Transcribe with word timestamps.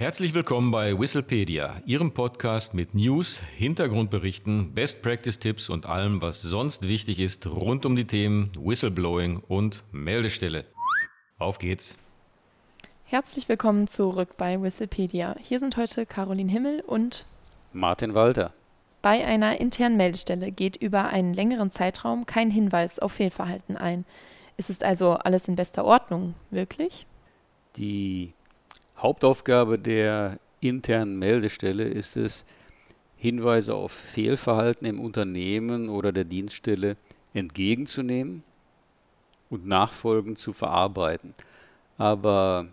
Herzlich 0.00 0.32
willkommen 0.32 0.70
bei 0.70 0.98
Whistlepedia, 0.98 1.82
Ihrem 1.84 2.14
Podcast 2.14 2.72
mit 2.72 2.94
News, 2.94 3.38
Hintergrundberichten, 3.58 4.72
Best 4.72 5.02
Practice 5.02 5.38
Tipps 5.38 5.68
und 5.68 5.84
allem, 5.84 6.22
was 6.22 6.40
sonst 6.40 6.88
wichtig 6.88 7.18
ist 7.18 7.46
rund 7.46 7.84
um 7.84 7.96
die 7.96 8.06
Themen 8.06 8.50
Whistleblowing 8.58 9.42
und 9.46 9.82
Meldestelle. 9.92 10.64
Auf 11.38 11.58
geht's! 11.58 11.98
Herzlich 13.04 13.50
willkommen 13.50 13.88
zurück 13.88 14.38
bei 14.38 14.62
Whistlepedia. 14.62 15.36
Hier 15.38 15.60
sind 15.60 15.76
heute 15.76 16.06
Caroline 16.06 16.50
Himmel 16.50 16.80
und 16.80 17.26
Martin 17.74 18.14
Walter. 18.14 18.54
Bei 19.02 19.22
einer 19.26 19.60
internen 19.60 19.98
Meldestelle 19.98 20.50
geht 20.50 20.76
über 20.76 21.08
einen 21.08 21.34
längeren 21.34 21.70
Zeitraum 21.70 22.24
kein 22.24 22.50
Hinweis 22.50 23.00
auf 23.00 23.12
Fehlverhalten 23.12 23.76
ein. 23.76 24.06
Es 24.56 24.70
ist 24.70 24.82
also 24.82 25.10
alles 25.10 25.46
in 25.46 25.56
bester 25.56 25.84
Ordnung, 25.84 26.36
wirklich? 26.50 27.04
Die 27.76 28.32
Hauptaufgabe 29.00 29.78
der 29.78 30.38
internen 30.60 31.18
Meldestelle 31.18 31.84
ist 31.84 32.16
es, 32.16 32.44
Hinweise 33.16 33.74
auf 33.74 33.92
Fehlverhalten 33.92 34.86
im 34.86 35.00
Unternehmen 35.00 35.90
oder 35.90 36.10
der 36.10 36.24
Dienststelle 36.24 36.96
entgegenzunehmen 37.34 38.42
und 39.50 39.66
nachfolgend 39.66 40.38
zu 40.38 40.54
verarbeiten. 40.54 41.34
Aber 41.98 42.68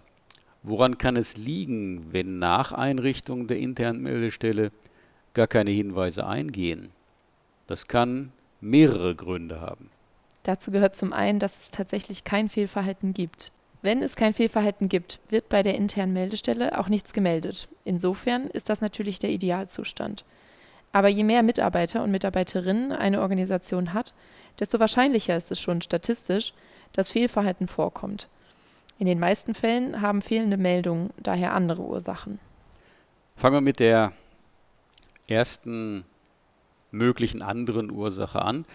woran 0.63 0.97
kann 0.97 1.17
es 1.17 1.35
liegen, 1.35 2.13
wenn 2.13 2.39
nach 2.39 2.71
Einrichtung 2.71 3.47
der 3.47 3.57
internen 3.57 4.01
Meldestelle 4.01 4.71
gar 5.33 5.47
keine 5.47 5.71
Hinweise 5.71 6.25
eingehen? 6.25 6.91
Das 7.67 7.87
kann 7.87 8.31
mehrere 8.61 9.15
Gründe 9.15 9.59
haben. 9.59 9.89
Dazu 10.43 10.71
gehört 10.71 10.95
zum 10.95 11.11
einen, 11.11 11.39
dass 11.39 11.59
es 11.59 11.71
tatsächlich 11.71 12.23
kein 12.23 12.47
Fehlverhalten 12.47 13.13
gibt. 13.13 13.51
Wenn 13.81 14.01
es 14.01 14.15
kein 14.15 14.33
Fehlverhalten 14.33 14.89
gibt, 14.89 15.19
wird 15.29 15.49
bei 15.49 15.61
der 15.61 15.75
internen 15.75 16.13
Meldestelle 16.13 16.79
auch 16.79 16.89
nichts 16.89 17.13
gemeldet. 17.13 17.67
Insofern 17.83 18.47
ist 18.47 18.69
das 18.69 18.81
natürlich 18.81 19.19
der 19.19 19.29
Idealzustand. 19.29 20.25
Aber 20.91 21.09
je 21.09 21.23
mehr 21.23 21.43
Mitarbeiter 21.43 22.03
und 22.03 22.11
Mitarbeiterinnen 22.11 22.91
eine 22.91 23.21
Organisation 23.21 23.93
hat, 23.93 24.13
desto 24.59 24.79
wahrscheinlicher 24.79 25.37
ist 25.37 25.51
es 25.51 25.59
schon 25.59 25.81
statistisch, 25.81 26.53
dass 26.93 27.11
Fehlverhalten 27.11 27.67
vorkommt. 27.67 28.27
In 28.97 29.05
den 29.05 29.19
meisten 29.19 29.53
Fällen 29.53 30.01
haben 30.01 30.21
fehlende 30.21 30.57
Meldungen 30.57 31.11
daher 31.21 31.53
andere 31.53 31.83
Ursachen. 31.83 32.39
Fangen 33.35 33.57
wir 33.57 33.61
mit 33.61 33.79
der 33.79 34.13
ersten 35.27 36.03
möglichen 36.89 37.43
anderen 37.43 37.91
Ursache 37.91 38.41
an. 38.41 38.65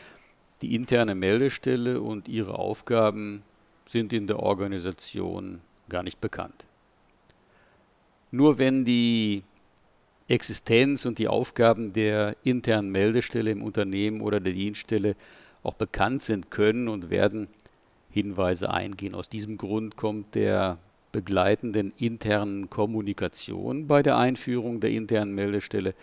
Die 0.61 0.77
interne 0.77 1.17
Meldestelle 1.17 2.01
und 2.01 2.29
ihre 2.29 2.57
Aufgaben 2.57 3.43
sind 3.87 4.13
in 4.13 4.27
der 4.27 4.39
Organisation 4.39 5.61
gar 5.89 6.03
nicht 6.03 6.21
bekannt. 6.21 6.67
Nur 8.31 8.59
wenn 8.59 8.85
die 8.85 9.43
Existenz 10.29 11.05
und 11.05 11.19
die 11.19 11.29
Aufgaben 11.29 11.93
der 11.93 12.37
internen 12.45 12.91
Meldestelle 12.91 13.51
im 13.51 13.63
Unternehmen 13.63 14.21
oder 14.21 14.41
der 14.41 14.55
Dienststelle 14.55 15.17
auch 15.63 15.75
bekannt 15.75 16.23
sind, 16.23 16.51
können 16.51 16.89
und 16.89 17.11
werden 17.11 17.49
Hinweise 18.11 18.71
eingehen. 18.71 19.15
Aus 19.15 19.29
diesem 19.29 19.59
Grund 19.59 19.97
kommt 19.97 20.35
der 20.35 20.79
begleitenden 21.13 21.93
internen 21.99 22.71
Kommunikation 22.71 23.87
bei 23.87 24.03
der 24.03 24.17
Einführung 24.17 24.81
der 24.81 24.91
internen 24.91 25.35
Meldestelle 25.35 25.95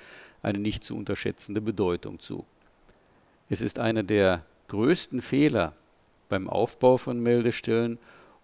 eine 0.41 0.59
nicht 0.59 0.83
zu 0.83 0.95
unterschätzende 0.95 1.61
Bedeutung 1.61 2.19
zu. 2.19 2.45
Es 3.49 3.61
ist 3.61 3.79
einer 3.79 4.03
der 4.03 4.45
größten 4.67 5.21
Fehler 5.21 5.73
beim 6.29 6.47
Aufbau 6.47 6.97
von 6.97 7.19
Meldestellen, 7.19 7.99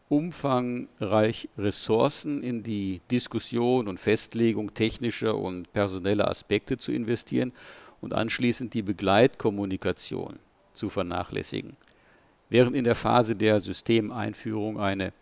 umfangreich 0.09 1.49
Ressourcen 1.57 2.43
in 2.43 2.61
die 2.61 3.01
Diskussion 3.09 3.87
und 3.87 3.99
Festlegung 3.99 4.73
technischer 4.73 5.35
und 5.35 5.71
personeller 5.73 6.29
Aspekte 6.29 6.77
zu 6.77 6.91
investieren 6.91 7.53
und 8.01 8.13
anschließend 8.13 8.73
die 8.73 8.83
Begleitkommunikation 8.83 10.37
zu 10.73 10.89
vernachlässigen. 10.89 11.75
Während 12.49 12.75
in 12.75 12.83
der 12.83 12.95
Phase 12.95 13.35
der 13.35 13.59
Systemeinführung 13.59 14.79
eine 14.79 15.13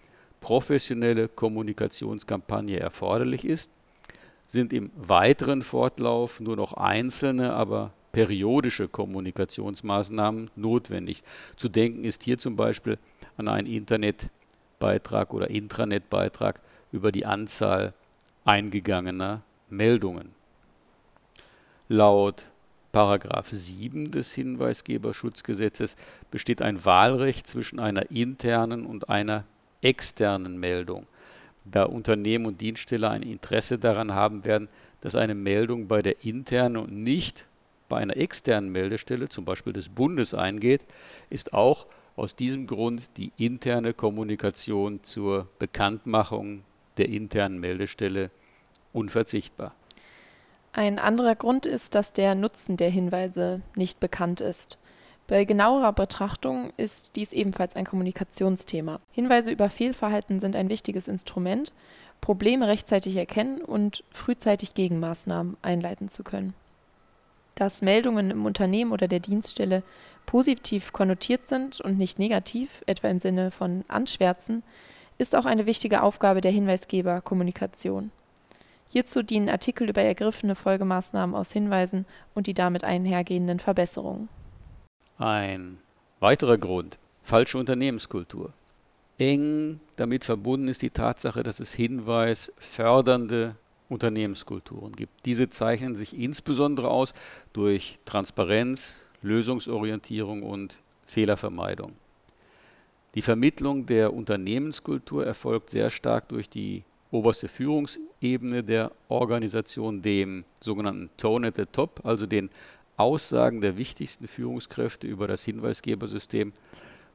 professionelle 0.41 1.29
Kommunikationskampagne 1.29 2.79
erforderlich 2.79 3.45
ist, 3.45 3.71
sind 4.45 4.73
im 4.73 4.91
weiteren 4.95 5.61
Fortlauf 5.61 6.41
nur 6.41 6.57
noch 6.57 6.73
einzelne, 6.73 7.53
aber 7.53 7.93
periodische 8.13 8.87
Kommunikationsmaßnahmen 8.87 10.51
notwendig. 10.55 11.23
Zu 11.57 11.67
denken 11.67 12.05
ist 12.05 12.23
hier 12.23 12.37
zum 12.37 12.55
Beispiel 12.55 12.97
an 13.35 13.49
einen 13.49 13.67
Internetbeitrag 13.67 15.33
oder 15.33 15.49
Intranetbeitrag 15.49 16.61
über 16.93 17.11
die 17.11 17.25
Anzahl 17.25 17.93
eingegangener 18.45 19.41
Meldungen. 19.69 20.29
Laut 21.89 22.45
Paragraph 22.91 23.49
7 23.49 24.11
des 24.11 24.33
Hinweisgeberschutzgesetzes 24.33 25.95
besteht 26.29 26.61
ein 26.61 26.85
Wahlrecht 26.85 27.47
zwischen 27.47 27.79
einer 27.79 28.11
internen 28.11 28.85
und 28.85 29.09
einer 29.09 29.43
externen 29.81 30.59
Meldung. 30.59 31.07
Da 31.65 31.83
Unternehmen 31.85 32.45
und 32.45 32.61
Dienststelle 32.61 33.09
ein 33.09 33.23
Interesse 33.23 33.79
daran 33.79 34.13
haben 34.13 34.45
werden, 34.45 34.69
dass 35.01 35.15
eine 35.15 35.33
Meldung 35.33 35.87
bei 35.87 36.03
der 36.03 36.23
internen 36.23 36.77
und 36.77 36.91
nicht 36.91 37.47
bei 37.93 37.99
einer 37.99 38.17
externen 38.17 38.71
Meldestelle, 38.71 39.29
zum 39.29 39.45
Beispiel 39.45 39.71
des 39.71 39.89
Bundes, 39.89 40.33
eingeht, 40.33 40.81
ist 41.29 41.53
auch 41.53 41.85
aus 42.15 42.35
diesem 42.35 42.65
Grund 42.65 43.17
die 43.17 43.31
interne 43.37 43.93
Kommunikation 43.93 45.03
zur 45.03 45.47
Bekanntmachung 45.59 46.63
der 46.97 47.09
internen 47.09 47.59
Meldestelle 47.59 48.31
unverzichtbar. 48.93 49.75
Ein 50.71 50.97
anderer 50.97 51.35
Grund 51.35 51.67
ist, 51.67 51.93
dass 51.93 52.13
der 52.13 52.33
Nutzen 52.33 52.77
der 52.77 52.89
Hinweise 52.89 53.61
nicht 53.75 53.99
bekannt 53.99 54.41
ist. 54.41 54.79
Bei 55.27 55.45
genauerer 55.45 55.93
Betrachtung 55.93 56.73
ist 56.77 57.15
dies 57.15 57.31
ebenfalls 57.31 57.75
ein 57.75 57.85
Kommunikationsthema. 57.85 59.01
Hinweise 59.11 59.51
über 59.51 59.69
Fehlverhalten 59.69 60.39
sind 60.39 60.55
ein 60.55 60.69
wichtiges 60.69 61.07
Instrument, 61.07 61.71
Probleme 62.21 62.67
rechtzeitig 62.67 63.15
erkennen 63.17 63.61
und 63.61 64.03
frühzeitig 64.09 64.73
Gegenmaßnahmen 64.73 65.57
einleiten 65.61 66.09
zu 66.09 66.23
können. 66.23 66.55
Dass 67.55 67.81
Meldungen 67.81 68.31
im 68.31 68.45
Unternehmen 68.45 68.91
oder 68.91 69.07
der 69.07 69.19
Dienststelle 69.19 69.83
positiv 70.25 70.93
konnotiert 70.93 71.47
sind 71.47 71.81
und 71.81 71.97
nicht 71.97 72.19
negativ, 72.19 72.83
etwa 72.85 73.09
im 73.09 73.19
Sinne 73.19 73.51
von 73.51 73.83
anschwärzen, 73.87 74.63
ist 75.17 75.35
auch 75.35 75.45
eine 75.45 75.65
wichtige 75.65 76.01
Aufgabe 76.01 76.41
der 76.41 76.51
Hinweisgeberkommunikation. 76.51 78.11
Hierzu 78.87 79.23
dienen 79.23 79.49
Artikel 79.49 79.89
über 79.89 80.01
ergriffene 80.01 80.55
Folgemaßnahmen 80.55 81.35
aus 81.35 81.51
Hinweisen 81.51 82.05
und 82.33 82.47
die 82.47 82.53
damit 82.53 82.83
einhergehenden 82.83 83.59
Verbesserungen. 83.59 84.29
Ein 85.17 85.77
weiterer 86.19 86.57
Grund, 86.57 86.97
falsche 87.23 87.57
Unternehmenskultur. 87.57 88.53
Eng 89.17 89.79
damit 89.95 90.25
verbunden 90.25 90.67
ist 90.67 90.81
die 90.81 90.89
Tatsache, 90.89 91.43
dass 91.43 91.59
es 91.59 91.73
hinweisfördernde 91.73 93.55
Unternehmenskulturen 93.93 94.93
gibt. 94.93 95.25
Diese 95.25 95.49
zeichnen 95.49 95.95
sich 95.95 96.17
insbesondere 96.17 96.89
aus 96.89 97.13
durch 97.53 97.99
Transparenz, 98.05 99.05
Lösungsorientierung 99.21 100.43
und 100.43 100.79
Fehlervermeidung. 101.05 101.93
Die 103.15 103.21
Vermittlung 103.21 103.85
der 103.85 104.13
Unternehmenskultur 104.13 105.25
erfolgt 105.25 105.69
sehr 105.69 105.89
stark 105.89 106.27
durch 106.29 106.49
die 106.49 106.83
oberste 107.11 107.47
Führungsebene 107.47 108.63
der 108.63 108.91
Organisation, 109.07 110.01
dem 110.01 110.45
sogenannten 110.59 111.11
Tone 111.15 111.47
at 111.47 111.55
the 111.57 111.65
Top, 111.71 112.01
also 112.03 112.25
den 112.25 112.49
Aussagen 112.97 113.61
der 113.61 113.77
wichtigsten 113.77 114.27
Führungskräfte 114.27 115.07
über 115.07 115.27
das 115.27 115.43
Hinweisgebersystem, 115.45 116.53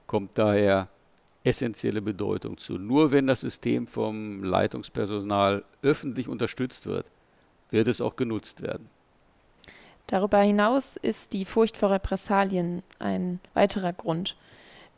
kommt 0.06 0.38
daher 0.38 0.88
essentielle 1.48 2.02
Bedeutung 2.02 2.58
zu. 2.58 2.74
Nur 2.74 3.10
wenn 3.10 3.26
das 3.26 3.40
System 3.40 3.86
vom 3.86 4.44
Leitungspersonal 4.44 5.64
öffentlich 5.82 6.28
unterstützt 6.28 6.86
wird, 6.86 7.10
wird 7.70 7.88
es 7.88 8.00
auch 8.00 8.16
genutzt 8.16 8.62
werden. 8.62 8.88
Darüber 10.06 10.40
hinaus 10.40 10.96
ist 10.96 11.32
die 11.32 11.44
Furcht 11.44 11.76
vor 11.76 11.90
Repressalien 11.90 12.82
ein 12.98 13.40
weiterer 13.54 13.92
Grund. 13.92 14.36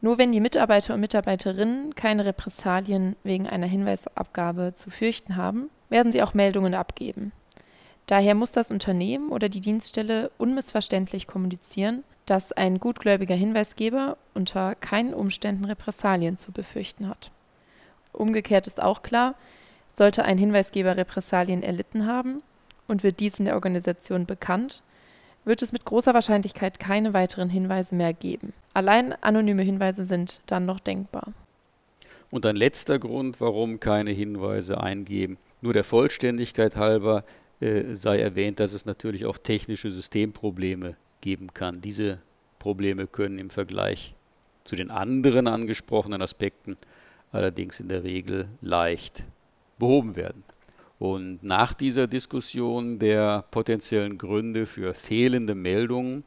Nur 0.01 0.19
wenn 0.19 0.33
die 0.33 0.41
Mitarbeiter 0.41 0.95
und 0.95 1.01
Mitarbeiterinnen 1.01 1.95
keine 1.95 2.25
Repressalien 2.25 3.17
wegen 3.23 3.49
einer 3.49 3.67
Hinweisabgabe 3.67 4.73
zu 4.75 4.91
fürchten 4.91 5.37
haben, 5.37 5.69
werden 5.89 6.13
sie 6.13 6.23
auch 6.23 6.35
Meldungen 6.35 6.75
abgeben. 6.75 7.33
Daher 8.07 8.35
muss 8.35 8.53
das 8.53 8.71
Unternehmen 8.71 9.31
oder 9.31 9.49
die 9.49 9.61
Dienststelle 9.61 10.31
unmissverständlich 10.39 11.27
kommunizieren, 11.27 12.03
dass 12.27 12.53
ein 12.53 12.79
gutgläubiger 12.79 13.35
Hinweisgeber 13.35 14.17
unter 14.35 14.75
keinen 14.75 15.15
Umständen 15.15 15.65
Repressalien 15.65 16.37
zu 16.37 16.53
befürchten 16.53 17.09
hat. 17.09 17.31
Umgekehrt 18.13 18.67
ist 18.67 18.83
auch 18.83 19.03
klar, 19.03 19.35
sollte 19.95 20.25
ein 20.25 20.39
Hinweisgeber 20.39 20.97
Repressalien 20.97 21.63
erlitten 21.63 22.07
haben 22.07 22.43
und 22.89 23.03
wird 23.03 23.21
dies 23.21 23.39
in 23.39 23.45
der 23.45 23.55
Organisation 23.55 24.27
bekannt, 24.27 24.83
wird 25.45 25.63
es 25.63 25.73
mit 25.73 25.85
großer 25.85 26.15
Wahrscheinlichkeit 26.15 26.79
keine 26.79 27.15
weiteren 27.15 27.49
Hinweise 27.49 27.95
mehr 27.95 28.13
geben. 28.13 28.53
Allein 28.75 29.15
anonyme 29.23 29.63
Hinweise 29.63 30.05
sind 30.05 30.43
dann 30.47 30.67
noch 30.67 30.81
denkbar. 30.81 31.33
Und 32.31 32.47
ein 32.47 32.57
letzter 32.57 32.99
Grund, 32.99 33.41
warum 33.41 33.81
keine 33.81 34.13
Hinweise 34.13 34.81
eingeben, 34.81 35.39
Nur 35.63 35.75
der 35.75 35.85
Vollständigkeit 35.85 36.77
halber 36.77 37.25
äh, 37.61 37.95
sei 37.95 38.21
erwähnt, 38.21 38.61
dass 38.61 38.73
es 38.73 38.87
natürlich 38.87 39.27
auch 39.27 39.37
technische 39.37 39.91
Systemprobleme 39.91 40.97
geben 41.21 41.53
kann. 41.55 41.81
Diese 41.81 42.19
Probleme 42.59 43.07
können 43.07 43.39
im 43.39 43.51
Vergleich 43.51 44.15
zu 44.65 44.77
den 44.77 44.91
anderen 44.91 45.47
angesprochenen 45.47 46.23
Aspekten 46.23 46.77
allerdings 47.33 47.81
in 47.81 47.89
der 47.89 48.05
Regel 48.05 48.49
leicht 48.61 49.25
behoben 49.79 50.17
werden. 50.17 50.45
Und 50.99 51.43
nach 51.43 51.73
dieser 51.73 52.07
Diskussion 52.07 52.99
der 52.99 53.45
potenziellen 53.51 54.19
Gründe 54.19 54.67
für 54.67 54.95
fehlende 54.95 55.55
Meldungen 55.55 56.25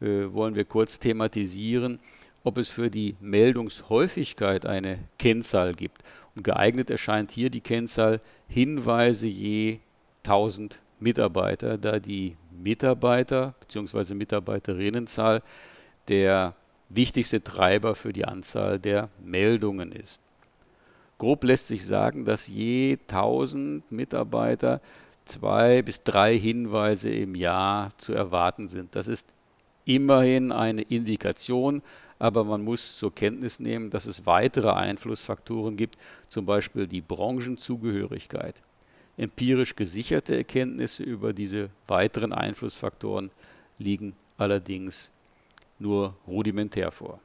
äh, 0.00 0.32
wollen 0.32 0.54
wir 0.54 0.64
kurz 0.64 0.98
thematisieren, 0.98 1.98
ob 2.42 2.58
es 2.58 2.70
für 2.70 2.90
die 2.90 3.16
Meldungshäufigkeit 3.20 4.64
eine 4.64 5.00
Kennzahl 5.18 5.74
gibt. 5.74 6.02
Und 6.34 6.44
geeignet 6.44 6.90
erscheint 6.90 7.30
hier 7.30 7.50
die 7.50 7.60
Kennzahl 7.60 8.20
Hinweise 8.48 9.26
je 9.26 9.80
1000 10.24 10.80
Mitarbeiter, 10.98 11.76
da 11.76 11.98
die 11.98 12.36
Mitarbeiter 12.62 13.54
bzw. 13.60 14.14
Mitarbeiterinnenzahl 14.14 15.42
der 16.08 16.54
wichtigste 16.88 17.42
Treiber 17.42 17.94
für 17.94 18.12
die 18.12 18.24
Anzahl 18.24 18.78
der 18.78 19.08
Meldungen 19.24 19.92
ist. 19.92 20.22
Grob 21.18 21.44
lässt 21.44 21.68
sich 21.68 21.86
sagen, 21.86 22.24
dass 22.24 22.46
je 22.48 22.98
1000 23.08 23.90
Mitarbeiter 23.90 24.80
zwei 25.24 25.82
bis 25.82 26.02
drei 26.02 26.38
Hinweise 26.38 27.10
im 27.10 27.34
Jahr 27.34 27.90
zu 27.98 28.12
erwarten 28.12 28.68
sind. 28.68 28.94
Das 28.94 29.08
ist 29.08 29.32
immerhin 29.84 30.52
eine 30.52 30.82
Indikation, 30.82 31.82
aber 32.18 32.44
man 32.44 32.62
muss 32.62 32.98
zur 32.98 33.14
Kenntnis 33.14 33.60
nehmen, 33.60 33.90
dass 33.90 34.06
es 34.06 34.26
weitere 34.26 34.70
Einflussfaktoren 34.70 35.76
gibt, 35.76 35.96
zum 36.28 36.46
Beispiel 36.46 36.86
die 36.86 37.00
Branchenzugehörigkeit. 37.00 38.54
Empirisch 39.16 39.76
gesicherte 39.76 40.36
Erkenntnisse 40.36 41.02
über 41.02 41.32
diese 41.32 41.70
weiteren 41.86 42.32
Einflussfaktoren 42.32 43.30
liegen 43.78 44.14
allerdings 44.36 45.10
nur 45.78 46.14
rudimentär 46.26 46.90
vor. 46.90 47.20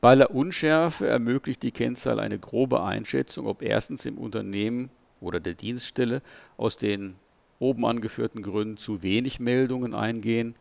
Bei 0.00 0.14
der 0.14 0.34
Unschärfe 0.34 1.06
ermöglicht 1.06 1.62
die 1.62 1.72
Kennzahl 1.72 2.20
eine 2.20 2.38
grobe 2.38 2.82
Einschätzung, 2.82 3.46
ob 3.46 3.60
erstens 3.60 4.06
im 4.06 4.16
Unternehmen 4.16 4.88
oder 5.20 5.40
der 5.40 5.52
Dienststelle 5.52 6.22
aus 6.56 6.78
den 6.78 7.16
oben 7.58 7.84
angeführten 7.84 8.42
Gründen 8.42 8.78
zu 8.78 9.02
wenig 9.02 9.40
Meldungen 9.40 9.94
eingehen 9.94 10.54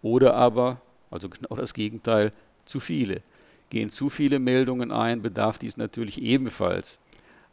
oder 0.00 0.34
aber, 0.34 0.80
also 1.10 1.28
genau 1.28 1.54
das 1.56 1.74
Gegenteil, 1.74 2.32
zu 2.64 2.80
viele. 2.80 3.20
Gehen 3.68 3.90
zu 3.90 4.08
viele 4.08 4.38
Meldungen 4.38 4.92
ein, 4.92 5.20
bedarf 5.20 5.58
dies 5.58 5.76
natürlich 5.76 6.22
ebenfalls 6.22 6.98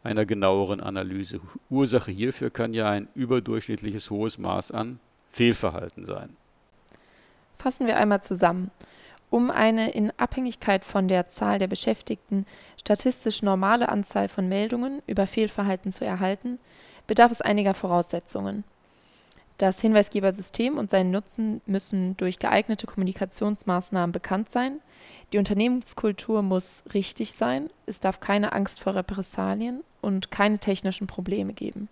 einer 0.04 0.26
genaueren 0.26 0.82
Analyse. 0.82 1.40
Ursache 1.70 2.12
hierfür 2.12 2.50
kann 2.50 2.74
ja 2.74 2.90
ein 2.90 3.08
überdurchschnittliches 3.16 4.10
hohes 4.12 4.38
Maß 4.38 4.72
an 4.72 5.00
Fehlverhalten 5.30 6.06
sein. 6.06 6.36
Fassen 7.58 7.88
wir 7.88 7.98
einmal 7.98 8.22
zusammen. 8.22 8.70
Um 9.30 9.50
eine 9.50 9.92
in 9.92 10.12
Abhängigkeit 10.18 10.86
von 10.86 11.08
der 11.08 11.28
Zahl 11.28 11.58
der 11.58 11.68
Beschäftigten 11.68 12.46
statistisch 12.78 13.42
normale 13.42 13.90
Anzahl 13.90 14.28
von 14.28 14.48
Meldungen 14.48 15.02
über 15.08 15.26
Fehlverhalten 15.26 15.92
zu 15.92 16.06
erhalten, 16.06 16.60
bedarf 17.08 17.32
es 17.32 17.42
einiger 17.42 17.74
Voraussetzungen. 17.74 18.64
Das 19.58 19.80
Hinweisgebersystem 19.80 20.78
und 20.78 20.90
sein 20.90 21.12
Nutzen 21.12 21.62
müssen 21.66 22.18
durch 22.18 22.40
geeignete 22.40 22.88
Kommunikationsmaßnahmen 22.88 24.12
bekannt 24.12 24.50
sein. 24.50 24.80
Die 25.32 25.38
Unternehmenskultur 25.38 26.42
muss 26.42 26.84
richtig 26.94 27.34
sein. 27.34 27.70
Es 27.86 28.00
darf 28.00 28.20
keine 28.20 28.54
Angst 28.54 28.82
vor 28.82 28.96
Repressalien 28.96 29.84
und 30.02 30.32
keine 30.32 30.60
technischen 30.60 31.08
Probleme 31.08 31.54
geben. 31.54 31.88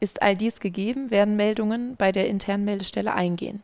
Ist 0.00 0.22
all 0.22 0.36
dies 0.36 0.60
gegeben, 0.60 1.10
werden 1.10 1.36
Meldungen 1.36 1.96
bei 1.96 2.12
der 2.12 2.28
internen 2.28 2.64
Meldestelle 2.64 3.14
eingehen, 3.14 3.62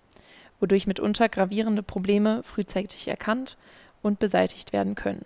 wodurch 0.59 0.87
mitunter 0.87 1.29
gravierende 1.29 1.83
Probleme 1.83 2.43
frühzeitig 2.43 3.07
erkannt 3.09 3.57
und 4.03 4.19
beseitigt 4.19 4.73
werden 4.73 4.95
können. 4.95 5.25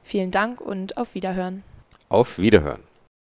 Vielen 0.03 0.29
Dank 0.29 0.61
und 0.61 0.97
auf 0.97 1.15
Wiederhören. 1.15 1.63
Auf 2.09 2.37
Wiederhören. 2.37 2.83